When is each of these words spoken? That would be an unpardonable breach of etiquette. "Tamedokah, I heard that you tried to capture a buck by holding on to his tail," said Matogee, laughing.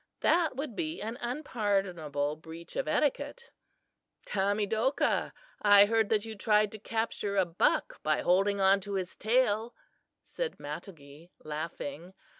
That 0.21 0.55
would 0.55 0.75
be 0.75 0.99
an 0.99 1.19
unpardonable 1.21 2.35
breach 2.37 2.75
of 2.75 2.87
etiquette. 2.87 3.51
"Tamedokah, 4.25 5.31
I 5.61 5.85
heard 5.85 6.09
that 6.09 6.25
you 6.25 6.35
tried 6.35 6.71
to 6.71 6.79
capture 6.79 7.37
a 7.37 7.45
buck 7.45 8.01
by 8.01 8.21
holding 8.21 8.59
on 8.59 8.79
to 8.81 8.93
his 8.95 9.15
tail," 9.15 9.75
said 10.23 10.57
Matogee, 10.59 11.29
laughing. 11.43 12.15